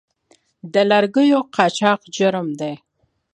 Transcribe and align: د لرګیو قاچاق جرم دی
د 0.73 0.75
لرګیو 0.91 1.39
قاچاق 1.55 2.01
جرم 2.15 2.47
دی 2.59 2.73